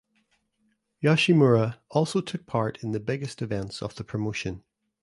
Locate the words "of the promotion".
3.83-4.63